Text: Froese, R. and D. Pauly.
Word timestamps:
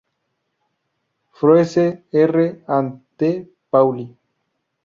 Froese, 1.31 2.03
R. 2.11 2.63
and 2.67 3.03
D. 3.19 3.47
Pauly. 3.71 4.17